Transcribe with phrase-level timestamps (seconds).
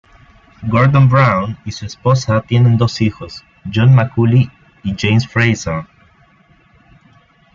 [0.67, 4.49] Gordon Brown y su esposa tienen dos hijos, John Macaulay
[4.83, 5.85] y James Fraser.